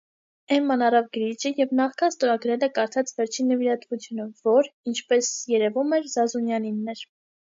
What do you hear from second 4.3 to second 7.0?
որ, ինչպես երևում էր, Զազունյանինն